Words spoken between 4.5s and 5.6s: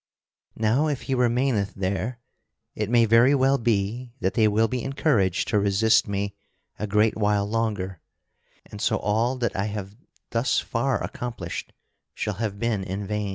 be encouraged to